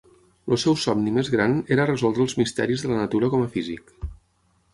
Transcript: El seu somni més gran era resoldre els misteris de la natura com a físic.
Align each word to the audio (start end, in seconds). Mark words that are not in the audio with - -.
El 0.55 0.59
seu 0.61 0.77
somni 0.83 1.13
més 1.17 1.29
gran 1.33 1.53
era 1.75 1.85
resoldre 1.89 2.25
els 2.29 2.35
misteris 2.41 2.87
de 2.87 2.91
la 2.93 2.99
natura 3.03 3.31
com 3.37 3.45
a 3.49 3.53
físic. 3.59 3.95